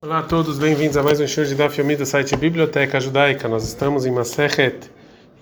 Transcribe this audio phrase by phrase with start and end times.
[0.00, 3.48] Olá a todos, bem-vindos a mais um show de Daf Yomi do site Biblioteca Judaica.
[3.48, 4.88] Nós estamos em Masechet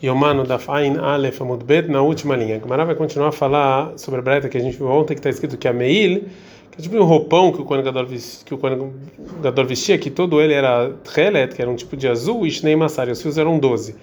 [0.03, 2.59] Yomano Daf Ain Aleph Amud Bet, na última linha.
[2.59, 5.29] Gamara vai continuar a falar sobre a breta que a gente viu ontem, que está
[5.29, 6.25] escrito que a Meil,
[6.71, 10.91] que é tipo um roupão que o Kohen Gadol, que vestia, que todo ele era
[11.05, 13.95] Tchelet, que era um tipo de azul, e Shnei Massari, os fios eram 12.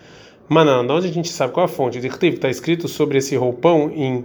[0.48, 2.00] Manan, onde a gente sabe qual a fonte?
[2.00, 4.24] De está escrito sobre esse roupão em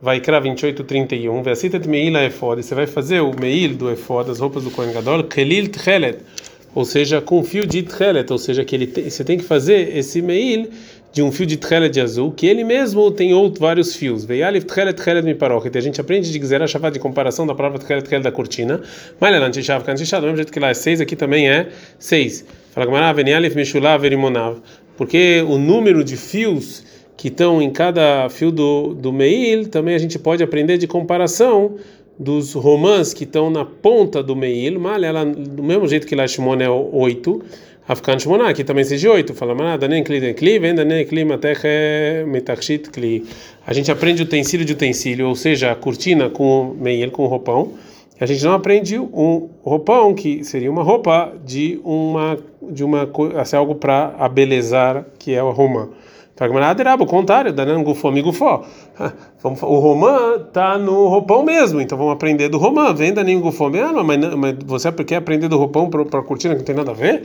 [0.00, 4.64] vai Vaikra 28:31, Vesitat Meila Efod, você vai fazer o Meil do Efod, as roupas
[4.64, 6.18] do Kohen Gadol, Kelil Tchelet,
[6.74, 9.96] ou seja, com fio de Tchelet, ou seja, que ele te, você tem que fazer
[9.96, 10.68] esse Meil
[11.12, 14.24] de um fio de Tchelet de azul, que ele mesmo tem outros vários fios.
[14.24, 17.78] Veialif Tchelet Tchelet Miparochet, a gente aprende de dizer a chave de comparação da palavra
[17.78, 18.80] Tchelet Tchelet da cortina,
[19.20, 22.44] mas lá Shav Kantishav, do mesmo jeito que lá é 6, aqui também é 6.
[22.72, 24.58] Fala Gamara, Venialif Mishulav Verimonav,
[24.96, 29.98] porque o número de fios que estão em cada fio do, do Meil, também a
[29.98, 31.76] gente pode aprender de comparação
[32.18, 36.26] dos romãs que estão na ponta do Meil, mal ela do mesmo jeito que lá
[36.26, 37.42] Shimon é 8,
[37.86, 41.62] Afkan Shimon aqui também seja 8, fala, mas nem kli kli, venda nem kli matech
[42.26, 43.24] metachit kli.
[43.66, 47.72] A gente aprende utensílio de utensílio, ou seja, a cortina com Meil com roupão.
[48.18, 53.56] A gente não aprende um roupão que seria uma roupa de uma de uma assim,
[53.56, 55.90] algo para abelezar, que é o romã.
[57.00, 58.64] O contrário, danando gufo amigufó.
[59.44, 62.94] O romã está no roupão mesmo, então vamos aprender do romã.
[62.94, 66.60] Venda nem gufo ah, mas, mas você quer aprender do roupão para a cortina que
[66.60, 67.24] não tem nada a ver?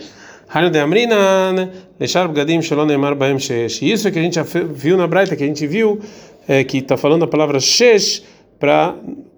[3.81, 4.39] Isso é que a gente
[4.73, 5.99] viu na Braita, que a gente viu
[6.47, 8.23] é, que está falando a palavra shesh
[8.59, 8.95] para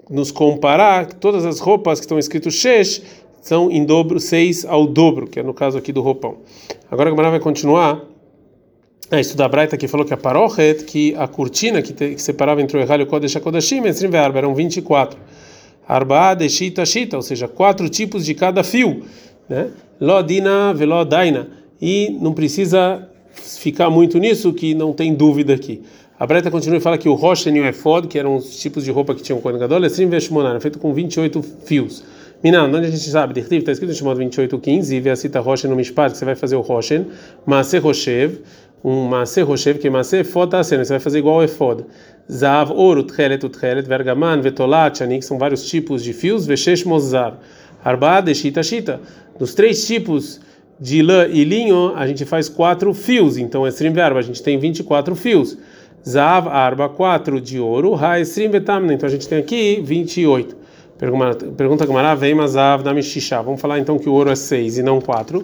[0.09, 3.03] nos comparar todas as roupas que estão escritas shesh
[3.41, 6.37] são em dobro, seis ao dobro, que é no caso aqui do roupão.
[6.89, 8.10] Agora a Gamara vai continuar
[9.11, 12.21] é, isso da Braita que falou que a parochet, que a cortina que, te, que
[12.21, 13.81] separava entre o Erral e o Kodesh HaKodashim,
[14.35, 15.19] eram 24.
[15.85, 19.03] Arba, Deshita, Shita, ou seja, quatro tipos de cada fio.
[19.49, 19.67] Né?
[19.99, 21.49] Lodina, Velodaina.
[21.81, 25.81] E não precisa ficar muito nisso, que não tem dúvida aqui.
[26.17, 28.85] A Breta continua e fala que o Roshen e o Efod, que eram os tipos
[28.85, 32.03] de roupa que tinham Kohen Gadol, é feito com 28 fios.
[32.43, 33.39] Minan, onde a gente sabe?
[33.39, 36.35] Está escrito em chamado 28.15, e vê a cita Roshen no Mishpat, que você vai
[36.35, 37.07] fazer o Roshen,
[37.45, 38.39] Maase Roshev,
[38.83, 41.85] um Maase Roshev, que é Maase Fod você vai fazer igual ao Efod.
[42.31, 47.39] Zav, ouro, tchelet, tchelet, vergaman, vetolat, que são vários tipos de fios, veshesh mozar.
[47.83, 48.99] Arba, deshita, shita.
[49.37, 50.39] Dos três tipos
[50.79, 54.57] de lã e linho, a gente faz quatro fios, então Esrim Verba, a gente tem
[54.57, 55.57] 24 fios.
[56.07, 60.61] Zav, arba, quatro de ouro, ha, Esrim Vetamna, então a gente tem aqui 28.
[61.57, 63.41] Pergunta Gamara, vem Mazav da Mishisha.
[63.41, 65.43] Vamos falar então que o ouro é 6 e não 4.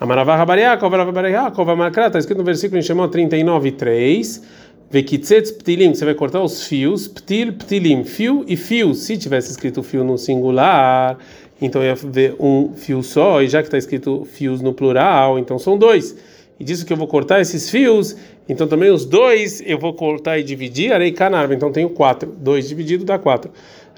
[0.00, 4.42] Amaravá Rabariakov, Rabariakov, Amakra, está escrito no versículo em Shemot 39, 3.
[4.88, 8.94] Vekitzetz ptilim, você vai cortar os fios, ptil, ptilim, fio e fio.
[8.94, 11.18] Se tivesse escrito fio no singular,
[11.60, 15.58] então ia ver um fio só, e já que está escrito fios no plural, então
[15.58, 16.16] são dois.
[16.60, 18.16] E disso que eu vou cortar esses fios,
[18.48, 22.32] então também os dois eu vou cortar e dividir, arei canarva, então tenho quatro.
[22.38, 23.50] Dois dividido dá quatro.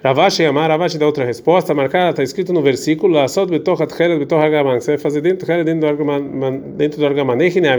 [0.02, 4.18] Ravashi Amar, Ravashi dá outra resposta, marcada, está escrito no versículo, lá só betorra tchelet
[4.18, 7.36] betorra gaman, você vai fazer dentro dentro do argaman, dentro do argaman,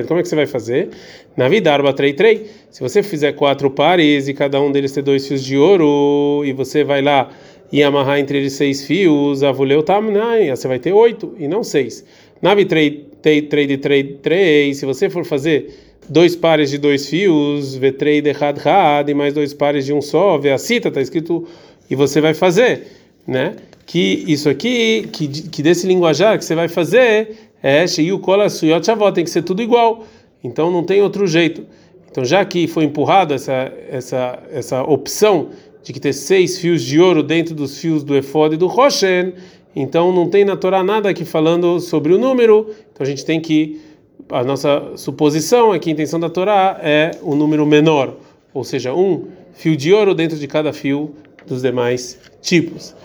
[0.07, 0.89] como é que você vai fazer?
[1.35, 5.01] Na vida arba trei trei, se você fizer quatro pares e cada um deles ter
[5.01, 7.27] dois fios de ouro e você vai lá
[7.71, 12.05] e amarrar entre eles seis fios, avuleu tamnai, você vai ter oito e não seis.
[12.39, 15.73] Navi trei trei de trei se você for fazer
[16.07, 20.01] dois pares de dois fios, vetrei de had had e mais dois pares de um
[20.01, 21.47] só, vê a cita, está escrito
[21.91, 22.87] e você vai fazer,
[23.27, 23.53] né?
[23.85, 28.85] Que isso aqui, que, que desse linguajar que você vai fazer é o cola suyot
[28.85, 30.05] shavot, tem que ser tudo igual.
[30.41, 31.65] Então não tem outro jeito.
[32.09, 35.49] Então já que foi empurrada essa essa essa opção
[35.83, 39.33] de que ter seis fios de ouro dentro dos fios do efod e do roshen,
[39.75, 42.73] então não tem na Torá nada aqui falando sobre o número.
[42.93, 43.81] Então a gente tem que
[44.29, 48.15] a nossa suposição é que a intenção da Torá é o um número menor,
[48.53, 51.13] ou seja, um fio de ouro dentro de cada fio
[51.45, 52.95] dos demais tipos.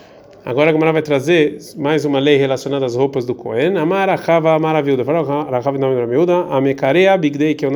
[0.45, 3.77] Agora a Gemara vai trazer mais uma lei relacionada às roupas do Cohen.
[3.77, 5.03] Amar achava amar aviuda.
[5.03, 5.97] Rachav nome.
[6.51, 7.69] Amekarea bigdei que é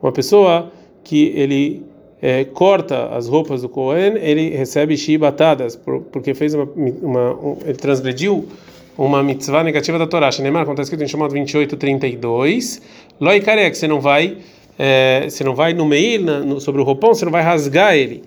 [0.00, 0.70] Uma pessoa
[1.02, 1.82] que ele
[2.22, 5.76] é, corta as roupas do Cohen, ele recebe chibatadas,
[6.10, 6.66] porque fez uma,
[7.02, 8.48] uma um, ele transgrediu
[8.96, 10.30] uma mitzvah negativa da Torá.
[10.40, 12.80] Neymar, como está escrito em chamado 28, 32.
[13.20, 14.38] Loi que você não vai,
[14.78, 18.22] é, você não vai no meio sobre o roupão, você não vai rasgar ele,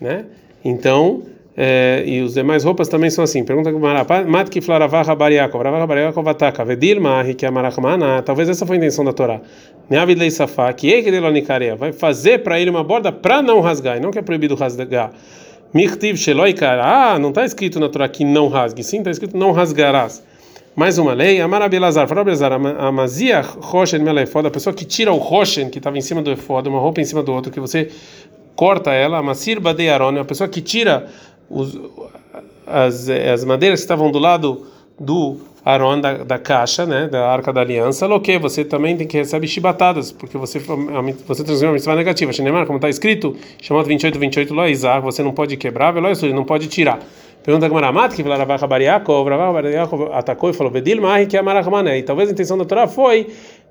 [0.00, 0.24] né?
[0.64, 1.22] Então,
[1.56, 3.44] é, e os demais roupas também são assim.
[3.44, 8.22] Pergunta com Mat que flaravarra bariakov, ravaha bariakov ataka, vedir mahi que amarachmana.
[8.22, 9.40] Talvez essa foi a intenção da Torá.
[9.90, 13.98] Neavid lei safá, que é que vai fazer para ele uma borda para não rasgar,
[13.98, 15.12] e não que é proibido rasgar.
[15.74, 19.52] Mirtiv sheloi ah, não está escrito na Torá que não rasgue, sim, está escrito não
[19.52, 20.22] rasgarás.
[20.74, 25.18] Mais uma lei, Amar Abelazar, Farol Abelazar, Amazia Roshen Melefod, a pessoa que tira o
[25.18, 27.90] Roshen que estava em cima do efod, uma roupa em cima do outro, que você
[28.54, 31.06] corta ela, Amasir Badei Aron, a pessoa que tira
[31.48, 31.78] os,
[32.66, 34.66] as, as madeiras que estavam do lado
[34.98, 39.06] do Aron da, da caixa, né, da arca da aliança, o que você também tem
[39.06, 42.32] que receber chibatadas, porque você você transforma uma mitzvah negativa.
[42.32, 46.44] Shinemar, como está escrito, chamado 28, 28, Lo Isaac, você não pode quebrar, Velo não
[46.44, 46.98] pode tirar.
[47.44, 51.42] Pergunta que Maramat, que Ravacha Bariakov, Ravacha Bariakov atacou e falou, Vedil Mahi, que é
[51.42, 51.98] Marachmané.
[51.98, 53.28] E talvez a intenção da Torá foi,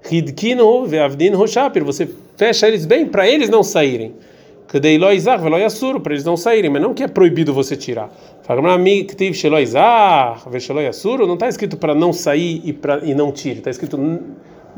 [0.09, 4.13] Hidkinu Veavdin Roshapir, você fecha eles bem para eles não saírem.
[6.01, 8.09] Para eles não saírem, mas não que é proibido você tirar.
[11.27, 13.59] Não está escrito para não sair e, pra, e não tire.
[13.59, 13.97] Está escrito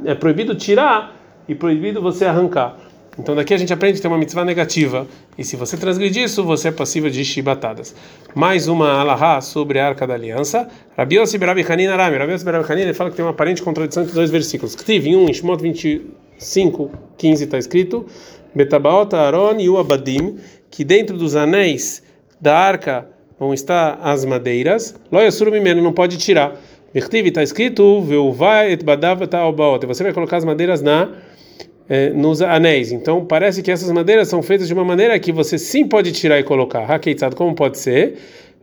[0.04, 1.16] é proibido tirar
[1.48, 2.78] e proibido você arrancar.
[3.18, 5.06] Então daqui a gente aprende que tem uma mitzvah negativa.
[5.38, 7.96] E se você transgredir isso, você é passível de chibatadas.
[8.34, 10.68] Mais uma alahá sobre a Arca da Aliança.
[10.98, 12.18] Rabi Yossi Berabi Hanin Arami.
[12.18, 14.74] Rabi Yossi Berabi Hanin, ele fala que tem uma aparente contradição entre dois versículos.
[14.74, 18.06] Que teve um em Shemot 25, 15 está escrito.
[18.56, 20.38] Betabaot Aaron e o Abadim.
[20.70, 22.04] Que dentro dos anéis
[22.42, 23.08] da Arca
[23.40, 24.96] vão estar as madeiras.
[25.12, 26.60] Loia surumimeno, não pode tirar.
[26.94, 31.10] Virtiv está escrito, Você vai colocar as madeiras na
[31.90, 32.92] eh, nos anéis.
[32.92, 36.40] Então parece que essas madeiras são feitas de uma maneira que você sim pode tirar
[36.40, 36.90] e colocar.
[36.90, 38.16] Hakeitzad, como pode ser?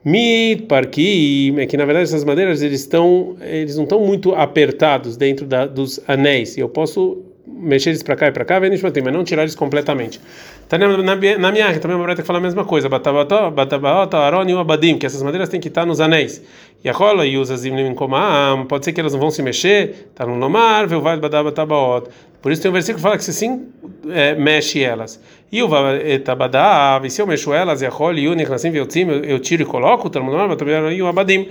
[0.02, 5.14] Mit parki, é que na verdade essas madeiras eles estão, eles não estão muito apertados
[5.16, 6.56] dentro da, dos anéis.
[6.56, 7.19] Eu posso
[7.52, 10.20] mexer eles para cá e para cá, mas não tirar eles completamente.
[10.69, 12.88] Tá na, na, na minha também uma que fala a mesma coisa.
[12.88, 16.43] Batabaota, Aron e o Abadim, que essas madeiras têm que estar nos anéis.
[16.85, 20.11] E a rola e os azimlim komam, pode ser que elas não vão se mexer,
[20.14, 22.08] tá no nomar, veu vai badabatabaot.
[22.41, 23.69] Por isso tem um versículo que fala que você sim
[24.08, 25.20] é, mexe elas.
[25.52, 28.37] E o vaetabadav, e se eu mexo elas, e a rola e o
[28.73, 30.56] veltzim, eu tiro e coloco, tá no nomar,
[30.93, 31.49] e o abadim.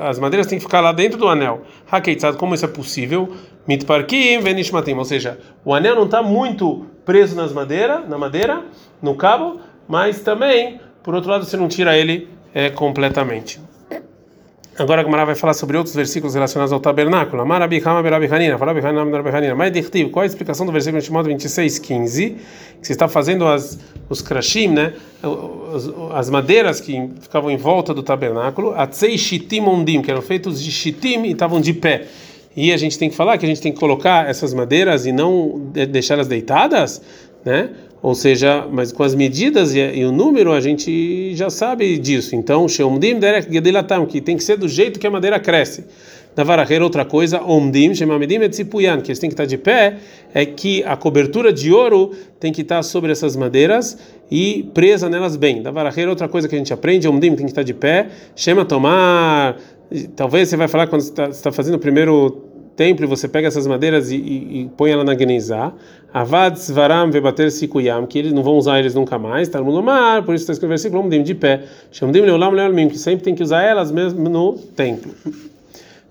[0.00, 1.62] As madeiras têm que ficar lá dentro do anel.
[1.90, 3.34] Hakeitzad, como isso é possível?
[3.66, 8.62] Mitparkim venishmatim, ou seja, o anel não está muito preso nas madeira, na madeira,
[9.00, 13.60] no cabo, mas também, por outro lado, você não tira ele é, completamente.
[14.78, 17.44] Agora a Gamara vai falar sobre outros versículos relacionados ao tabernáculo.
[17.44, 17.70] Mas
[19.72, 22.30] Dirtiv, qual a explicação do versículo chamado 26, 15?
[22.80, 23.78] Que você está fazendo as,
[24.08, 24.94] os krashim, né?
[25.74, 30.62] As, as, madeiras que ficavam em volta do tabernáculo, Atzei Shitim Ondim, que eram feitos
[30.62, 32.06] de Shitim e estavam de pé.
[32.56, 35.12] E a gente tem que falar que a gente tem que colocar essas madeiras e
[35.12, 37.00] não deixá-las deitadas,
[37.44, 37.70] né?
[38.02, 42.34] Ou seja, mas com as medidas e, e, o número a gente já sabe disso.
[42.34, 42.68] Então,
[44.06, 45.84] que tem que ser do jeito que a madeira cresce.
[46.34, 49.98] Na vararreira, outra coisa, Omdim, Shemamedim Etzipuyan, que eles têm que estar de pé,
[50.32, 53.98] é que a cobertura de ouro tem que estar sobre essas madeiras
[54.30, 55.62] e presa nelas bem.
[55.62, 58.64] Da vararreira, outra coisa que a gente aprende, Omdim tem que estar de pé, Shema
[58.64, 59.58] Tomar,
[60.16, 63.66] talvez você vai falar quando você está tá fazendo o primeiro templo, você pega essas
[63.66, 65.72] madeiras e, e, e põe ela na Genizá.
[66.12, 70.22] Avad Svaram Vebater Sikuyam, que eles não vão usar eles nunca mais, tá no mar,
[70.24, 71.64] por isso está escrito no versículo, de pé.
[71.90, 75.12] Chamdim Leolam Leolamim, que sempre tem que usar elas mesmo no templo.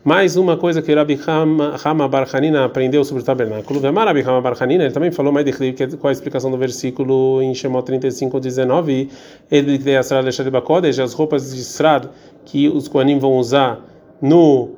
[0.03, 3.79] Mais uma coisa que Rabi Hama Barhanina aprendeu sobre o tabernáculo.
[3.79, 6.57] Vemar Rabi Hama Barhanina, ele também falou mais de que é qual a explicação do
[6.57, 9.09] versículo em Shemot 35, 19.
[9.51, 12.09] Ele tem as roupas de estrado
[12.43, 13.79] que os Koanim vão usar
[14.19, 14.71] no,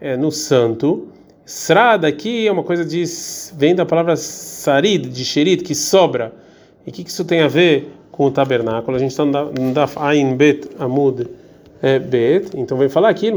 [0.00, 1.08] é, no santo.
[1.44, 3.04] Srad aqui é uma coisa de
[3.58, 6.32] vem da palavra sarid, de sherit, que sobra.
[6.86, 8.96] E o que, que isso tem a ver com o tabernáculo?
[8.96, 11.28] A gente está no Daf Ain Bet Amud
[11.82, 12.50] é, Bet.
[12.54, 13.30] Então vem falar aqui,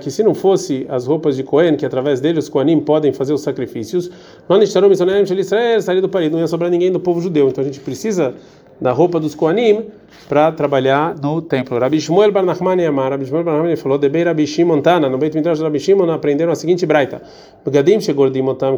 [0.00, 3.32] que se não fosse as roupas de Cohen, que através dele os Koanim podem fazer
[3.32, 4.10] os sacrifícios,
[4.48, 7.48] não não ia sobrar ninguém do povo judeu.
[7.48, 8.34] Então a gente precisa
[8.80, 9.86] da roupa dos Koanim
[10.28, 11.78] para trabalhar no templo.
[11.78, 15.18] Rabi Shmuel Bar Nachman Yamar, Rabi Shmuel Bar Nachman falou, Debei Rabi Shimon Tana, no
[15.18, 17.22] Beit Midrash Rabi Shimon aprenderam a seguinte braita,
[17.64, 18.76] Begadim Shegordim Otam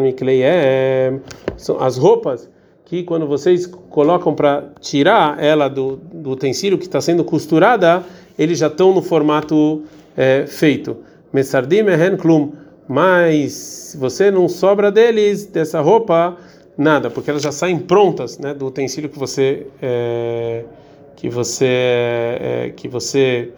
[0.00, 1.20] Mikleiem,
[1.56, 2.48] são as roupas
[2.90, 8.04] que quando vocês colocam para tirar ela do, do utensílio que está sendo costurada,
[8.36, 9.84] eles já estão no formato
[10.16, 10.96] é, feito.
[11.32, 12.50] Mesardim Ehen Klum,
[12.88, 16.36] mas você não sobra deles, dessa roupa,
[16.76, 20.64] nada, porque elas já saem prontas, né, do utensílio que você é,
[21.14, 23.52] que você é, que você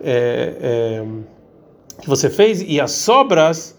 [0.00, 1.04] é, é
[2.00, 3.76] que você fez e as sobras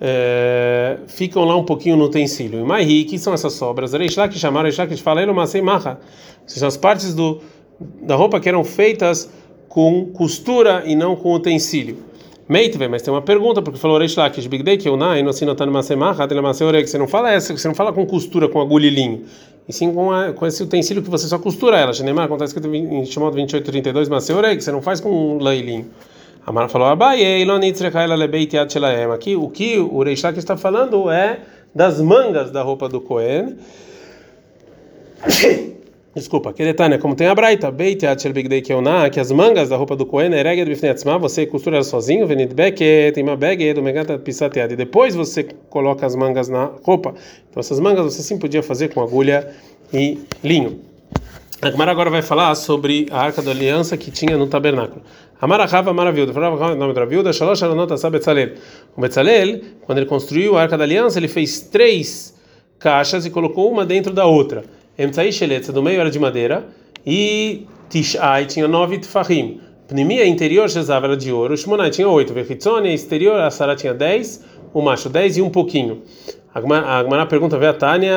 [0.00, 2.60] é, ficam lá um pouquinho no utensílio.
[2.60, 3.92] E mais que são essas sobras?
[3.92, 5.98] Reishlá que chamaram Reishlá que falaram Masei Maha.
[6.46, 7.40] São as partes do
[7.78, 9.30] da roupa que eram feitas
[9.68, 11.98] com costura e não com utensílio.
[12.48, 15.54] Meitve, mas tem uma pergunta, porque falou Reish Lakish, Bigdei, que eu não, não assino
[15.54, 16.14] tá numa semana,
[16.86, 18.86] você não fala essa, você não fala com costura, com agulha
[19.68, 21.90] e sim com, a, com esse utensílio que você só costura ela.
[21.92, 25.52] Neymar, acontece que em chamado 2832, Maseoreg, você não faz com lã.
[26.46, 26.86] Amar falou,
[29.12, 31.40] Aqui, o que o Reish Lakish está falando é
[31.74, 33.56] das mangas da roupa do Cohen.
[36.14, 36.50] Desculpa,
[36.88, 36.98] né?
[36.98, 38.06] como tem a Braita, Beit
[38.62, 40.42] Keoná, que as mangas da roupa do Cohen é
[41.18, 42.28] você costura sozinho,
[44.72, 47.12] e depois você coloca as mangas na roupa.
[47.50, 49.50] Então essas mangas você sim podia fazer com agulha
[49.92, 50.80] e linho.
[51.60, 55.02] A Gemara agora vai falar sobre a arca da aliança que tinha no tabernáculo.
[55.40, 56.32] Amarachava maravilhoso.
[56.32, 58.54] Falava o nome da viúva, Shalosh Aranota Sa Betzalel.
[58.96, 62.34] O Betzalel, quando ele construiu a arca da aliança, ele fez três
[62.78, 64.64] caixas e colocou uma dentro da outra.
[64.98, 66.66] Emtsai Sheletza, do meio era de madeira,
[67.04, 69.60] e Tishai tinha nove Tfahim.
[69.86, 74.44] Pnimia interior, Shezava era de ouro, Shmonai tinha oito, Vechitzone, exterior, a Sara tinha dez,
[74.72, 76.02] o macho dez e um pouquinho.
[76.52, 78.14] A Gmará pergunta, vê a Tânia,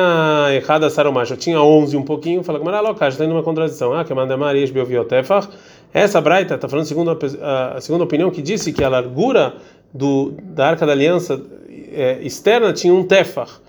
[0.52, 3.42] errada Sara o macho, tinha onze e um pouquinho, fala Gmará, local, está indo uma
[3.42, 3.92] contradição.
[3.92, 5.48] Ah, que manda Maria, Beoviotefach.
[5.92, 9.54] Essa Braita está falando segundo a, a, segunda opinião que disse que a largura
[9.92, 11.40] do, da Arca da Aliança
[11.92, 13.60] é, externa tinha um Tefach.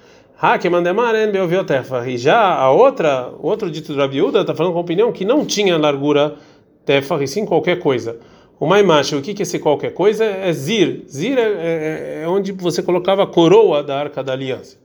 [2.08, 5.46] E já a outra, outro dito do Rabiúda está falando com a opinião que não
[5.46, 6.36] tinha largura
[6.84, 8.18] tefar, e sim qualquer coisa.
[8.60, 10.26] O maimacho, o que que é esse qualquer coisa?
[10.26, 11.04] É zir.
[11.08, 14.78] Zir é, é, é, onde você colocava a coroa da Arca da Aliança.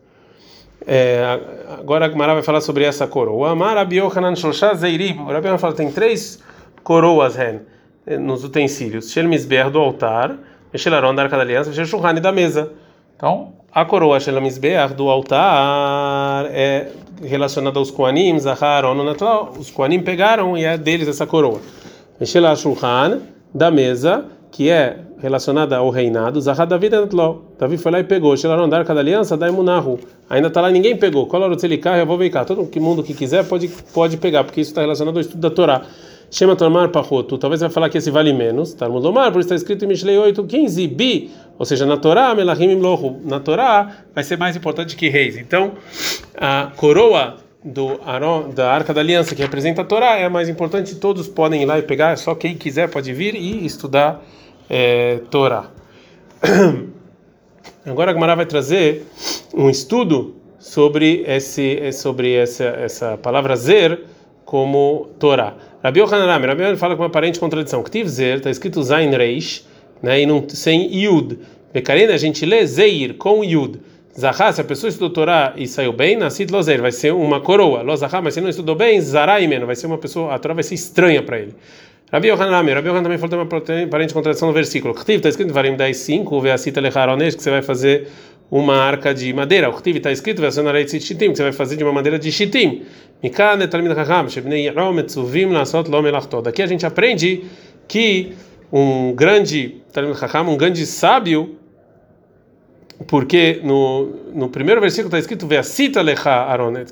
[0.86, 1.22] É,
[1.78, 3.50] agora a Gemara vai falar sobre essa coroa.
[3.50, 5.18] Amar Abiohanan Shoshá Zeirim.
[5.18, 6.38] O Rabi fala tem três
[6.86, 7.62] coroas ren,
[8.20, 9.10] nos utensílios.
[9.10, 9.28] Shel
[9.72, 10.38] do altar,
[10.72, 12.70] Shel da Arca da Aliança, Shel da mesa.
[13.16, 16.86] Então, a coroa Shelamizbeach do altar é
[17.24, 19.52] relacionada aos Koanim, Zahar, natural.
[19.58, 21.60] Os Koanim pegaram e é deles essa coroa.
[22.56, 23.20] Shulchan,
[23.52, 27.46] da mesa, que é relacionada ao reinado, Zahar David Natlo.
[27.58, 28.36] Davi foi lá e pegou.
[28.36, 29.98] Shelaron da arca da aliança, da Emunahu.
[30.30, 31.26] Ainda está lá, ninguém pegou.
[31.26, 32.44] Kolorotzelikah, eu vou ver cá.
[32.44, 35.82] Todo mundo que quiser pode, pode pegar, porque isso está relacionado ao estudo da Torá.
[36.30, 39.54] Shema Tomar Pachotu, talvez vai falar que esse vale menos, Talmud Lomar, por isso está
[39.54, 44.24] escrito em Mishlei 8, 15, Bi, ou seja, na Torá, Melahim Imlohu, na Torá vai
[44.24, 45.36] ser mais importante que reis.
[45.36, 45.72] Então,
[46.36, 50.48] a coroa do Aron, da Arca da Aliança, que representa a Torá, é a mais
[50.48, 54.22] importante, todos podem ir lá e pegar, só quem quiser pode vir e estudar
[54.68, 55.70] é, Torá.
[57.86, 59.06] Agora a Gemara vai trazer
[59.54, 64.04] um estudo sobre, esse, sobre essa, essa palavra zer
[64.44, 65.54] como Torá.
[65.86, 67.80] Rabi Yohanan Rabi Yohanan fala com uma aparente contradição.
[67.80, 69.64] Ktiv Zer, está escrito Zain Reish,
[70.02, 71.38] né, e não, sem Yud.
[71.72, 73.78] Bekarina, a gente lê Zeir com Yud.
[74.18, 77.82] Zahá, se a pessoa estudou Torá e saiu bem, Nascid Lozer, vai ser uma coroa.
[77.82, 80.74] Lozahá, mas se não estudou bem, Zaraimen, vai ser uma pessoa, a Torá vai ser
[80.74, 81.54] estranha para ele.
[82.10, 84.92] Rabi Yohanan Rabi Yohanan também falou uma aparente contradição no versículo.
[84.92, 88.08] Ktiv, está escrito Varim 10, 5, Veacita Lecharonesh, que você vai fazer
[88.50, 89.68] uma arca de madeira.
[89.68, 90.40] O Ktiv está escrito,
[91.30, 92.82] que você vai fazer de uma madeira de chitim.
[96.42, 97.44] Daqui a gente aprende
[97.88, 98.32] que
[98.72, 99.80] um grande
[100.52, 101.56] um grande sábio,
[103.06, 105.46] porque no, no primeiro versículo está escrito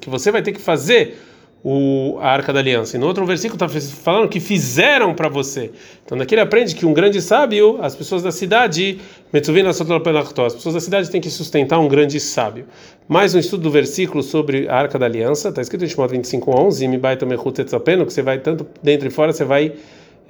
[0.00, 1.16] que você vai ter que fazer
[1.64, 2.96] o, a arca da aliança.
[2.96, 5.70] E no outro versículo está falando que fizeram para você.
[6.04, 8.98] Então daqui ele aprende que um grande sábio, as pessoas da cidade,
[9.32, 12.66] as pessoas da cidade têm que sustentar um grande sábio.
[13.08, 18.04] Mais um estudo do versículo sobre a arca da aliança, está escrito em Shimon 25:11,
[18.04, 19.72] que você vai tanto dentro e fora, você vai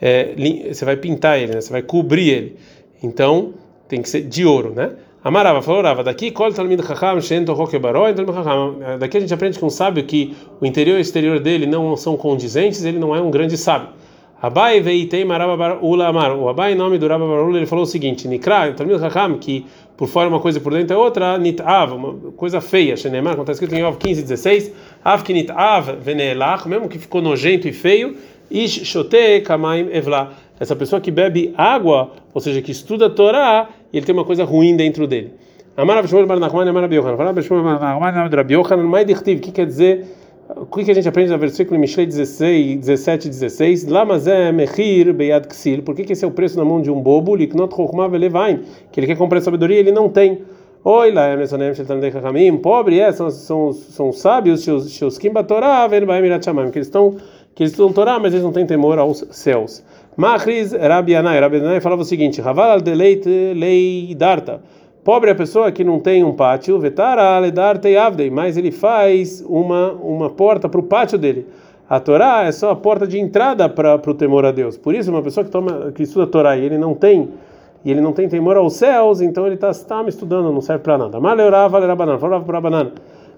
[0.01, 0.35] é,
[0.73, 1.61] você vai pintar ele, né?
[1.61, 2.57] você vai cobrir ele.
[3.03, 3.55] Então
[3.89, 4.93] tem que ser de ouro, né?
[5.25, 8.13] Amarava, falou Rava, daqui kol talmid chacham shen tochok baró,
[9.01, 11.97] daqui a gente aprende com um sábio que o interior e o exterior dele não
[11.97, 13.89] são condizentes, ele não é um grande sábio.
[14.43, 16.37] Abai veitei maraba ula amar.
[16.37, 19.65] O Abai, em nome do Rabba Barula, ele falou o seguinte: Nikra, talmid chacham, que
[19.97, 23.53] por fora uma coisa por dentro é outra, nitav, uma coisa feia, shenemar, como está
[23.53, 28.15] escrito em Yov 15, 16, av que nitav venelach, mesmo que ficou nojento e feio,
[28.51, 33.69] ish shote kamaim evla essa pessoa que bebe água, ou seja, que estuda a Torá,
[33.93, 35.33] ele tem uma coisa ruim dentro dele.
[35.77, 35.83] O
[39.41, 40.07] que quer dizer?
[40.57, 43.89] O que a gente aprende no versículo Mishlei 16, 17 e 16?
[43.89, 45.83] Lamazé mechir beyad ksil.
[45.83, 47.37] Por que esse é o preço na mão de um bobo?
[47.37, 47.45] Que
[49.01, 50.43] ele quer comprar sabedoria e ele não tem.
[50.85, 51.29] Oi, lá.
[52.63, 56.71] Pobre é, são, são, são sábios, seus kimba Torá, ven baem mirat shamayim.
[56.71, 57.17] Que eles estão
[57.55, 59.83] que eles Torá, mas eles não têm temor aos céus.
[60.17, 64.61] Machris Rabi Anai, Rabi Anai falava o seguinte: Raval lei darta.
[65.03, 69.93] Pobre a pessoa que não tem um pátio, vetara ledarte avdei, mas ele faz uma
[69.93, 71.47] uma porta para o pátio dele.
[71.89, 74.79] A Torá é só a porta de entrada para o temor a Deus.
[74.79, 77.29] Por isso, uma pessoa que toma que estuda a Torá e ele não tem
[77.85, 80.83] e ele não tem temor aos céus, então ele está tá me estudando, não serve
[80.83, 81.21] para nada.
[81.21, 82.93] Maleorava lerabanan, falava para banana.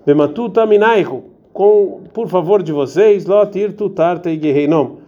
[0.07, 4.99] Bematuta minaihu, com por favor de vocês, lotir tutarte guerreinom.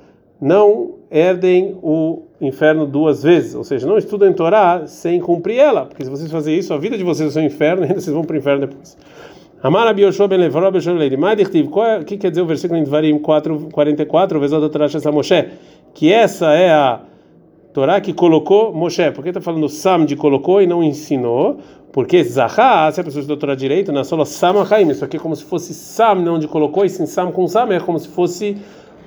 [0.40, 6.04] Não herdem o inferno duas vezes, ou seja, não estudem Torá sem cumprir ela, porque
[6.04, 8.24] se vocês fazerem isso, a vida de vocês é um inferno e ainda vocês vão
[8.24, 8.96] para o inferno depois.
[9.60, 11.10] Amar Abi ben Levoró ben Sholei.
[11.10, 15.48] O que quer dizer o versículo em Dvarim 4, 44, vezes da Torá Shessa Moshe?
[15.92, 17.00] Que essa é a
[17.72, 19.10] Torá que colocou Moshe.
[19.10, 21.58] Por que está falando Sam de colocou e não ensinou?
[21.92, 24.90] Porque Zahá, se a pessoa estudou Torá direito, na sola Sam Haim.
[24.90, 27.74] Isso aqui é como se fosse Sam, não onde colocou, e sim Sam com Sam,
[27.74, 28.56] é como se fosse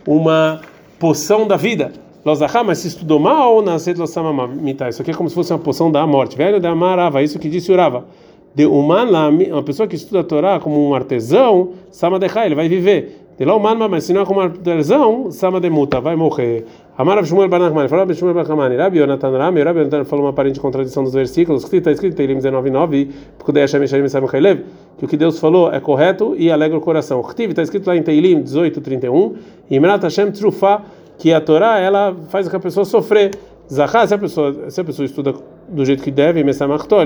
[0.06, 0.60] uma
[1.02, 1.92] poção da vida.
[2.24, 4.88] Lozahá, mas se estudou mal, nasceu Losamamita.
[4.88, 6.38] Isso aqui é como se fosse uma poção da morte.
[6.38, 8.06] Velho da Amarava, isso que disse Urava
[8.54, 12.68] de uma uma pessoa que estuda a Torá como um artesão, sama de ele vai
[12.68, 13.21] viver.
[13.38, 16.66] De lá uma mas se não é um artesão, sama de muta, vai morrer.
[16.98, 20.26] Amar Shmuel bar Nachman, falou Rav Shmuel bar Nachman, Rabi Yonatan Rami, Rabi Yonatan falou
[20.26, 23.10] uma aparente contradição dos versículos, que está escrito em Teilim 19:9,
[23.40, 24.64] porque Hashem Hashem Sam Khalev,
[24.98, 27.22] que o que Deus falou é correto e alegra o coração.
[27.22, 29.34] Está escrito lá em Teilim 18:31,
[29.72, 30.82] Imrat Hashem Trufa,
[31.18, 33.32] que a Torá ela faz com a pessoa sofrer.
[33.72, 35.34] Zahá, se a pessoa, se a pessoa estuda
[35.70, 36.54] do jeito que deve, ele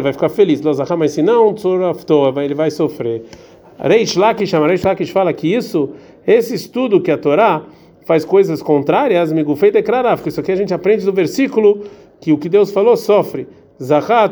[0.02, 0.60] vai ficar feliz.
[0.60, 1.54] Zahá, mas se não,
[2.44, 3.24] ele vai sofrer.
[3.78, 5.90] Reish Lakish, Reish Lakish fala que isso,
[6.26, 7.64] esse estudo que a Torá
[8.06, 11.84] faz coisas contrárias, Migufei declarar, porque isso aqui a gente aprende do versículo
[12.22, 13.48] que o que Deus falou sofre.
[13.82, 14.30] Zahá,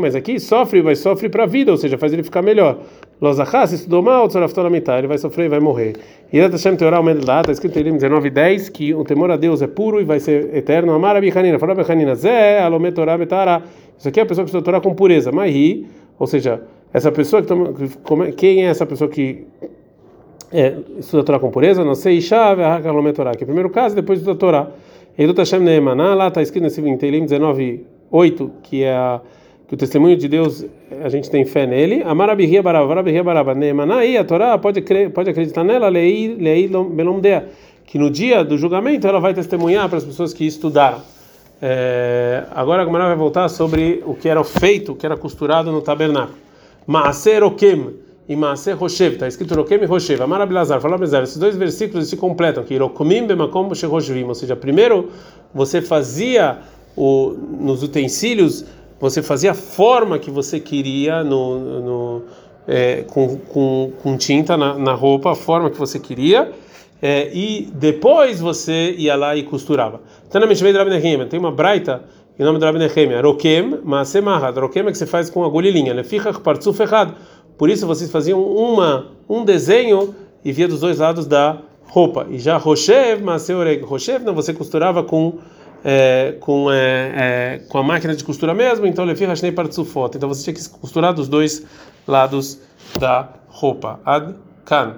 [0.00, 2.78] mas aqui sofre, vai sofrer para a vida, ou seja, faz ele ficar melhor.
[3.20, 4.28] Lozahá, se estudou mal,
[4.70, 5.94] mitad, ele vai sofrer e vai morrer.
[6.32, 9.66] Irat Hashem Teorah Omedelá, está escrito em 19 10 que o temor a Deus é
[9.66, 10.92] puro e vai ser eterno.
[10.92, 12.60] Amar Abichanina, fala Abichanina, Zé,
[12.94, 13.62] Torah Betara.
[13.98, 15.30] Isso aqui é a pessoa que estuda Torá com pureza.
[15.30, 15.86] Mahi,
[16.18, 19.46] ou seja, essa pessoa que toma, quem é essa pessoa que
[20.52, 21.84] é, estuda Torá com pureza?
[21.84, 22.52] Não sei, Isha,
[22.88, 24.68] Alomet Torah, que é o primeiro caso, depois estuda Torá.
[25.18, 29.20] Edut Hashem Neemaná, lá está escrito nesse em Teilim 19 8, que é a
[29.66, 30.64] que o testemunho de Deus
[31.02, 32.02] a gente tem fé nele.
[32.04, 36.68] Amar abirria barava, barabirria barava, neemanaí, a Torá pode crer, pode acreditar nela, lei, lei
[36.68, 37.48] belomdea,
[37.84, 41.00] que no dia do julgamento ela vai testemunhar para as pessoas que estudaram.
[41.60, 45.72] É, agora a Gomara vai voltar sobre o que era feito, o que era costurado
[45.72, 46.38] no tabernáculo.
[46.86, 47.94] Maaser okem
[48.28, 50.22] e Maaser Roshev, está escrito Rokem e Roshev.
[50.22, 54.56] Amar Abilazar, fala Abilazar, esses dois versículos se completam, que Rokomim bemakom sheroshvim, ou seja,
[54.56, 55.10] primeiro
[55.54, 56.58] você fazia
[56.96, 58.64] o, nos utensílios
[58.98, 62.22] você fazia a forma que você queria no, no
[62.66, 66.50] é, com, com, com, tinta na, na, roupa, a forma que você queria,
[67.00, 70.00] é, e depois você ia lá e costurava.
[70.30, 72.02] Tem uma braita
[72.38, 74.58] em nome do Rabi Nehemia, Rokem, Maasemahat.
[74.58, 76.78] Rokem é que você faz com agulha e linha, Lefichach Partzuf.
[77.56, 80.14] Por isso vocês faziam uma, um desenho
[80.44, 82.26] e via dos dois lados da roupa.
[82.30, 83.82] E já Roshev, Maaseoreg.
[83.84, 85.38] Roshev, não, você costurava com
[85.84, 90.16] é, com, é, é, com a máquina de costura mesmo, então Lefi Hashnei foto.
[90.16, 91.64] Então você tinha que costurar dos dois
[92.08, 92.60] lados
[92.98, 94.00] da roupa.
[94.04, 94.96] Ad Kan.